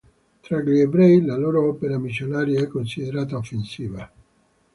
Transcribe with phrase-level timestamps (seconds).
[0.41, 4.11] Tra gli ebrei, la loro opera missionaria è considerata offensiva.